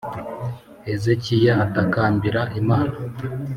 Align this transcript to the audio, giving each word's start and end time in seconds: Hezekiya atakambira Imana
Hezekiya 0.85 1.53
atakambira 1.65 2.39
Imana 2.59 2.95